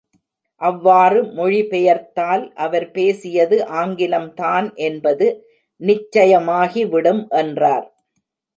[0.61, 5.27] அவ்வாறு மொழி பெயர்த்தால், அவர் பேசியது ஆங்கிலம்தான் என்பது
[5.81, 7.87] நிச்சயமாகிவிடும் என்றார்.